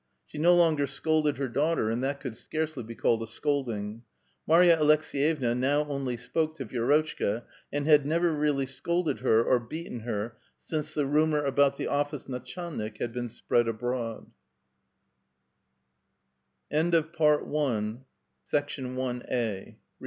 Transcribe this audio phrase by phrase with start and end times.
[0.25, 4.01] She no longer scolded her daughter, and that could scarcely be called a scolding.
[4.47, 9.99] Marya Aleks^yevna now only spoke to Vidrotchka, and had never really scolded her or beaten
[9.99, 14.31] her since the rumor about the office natchcUnik had been spread abroad.